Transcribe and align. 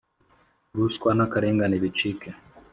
ruswa 0.75 1.09
n 1.13 1.19
akarengane 1.25 1.75
bicike 1.83 2.29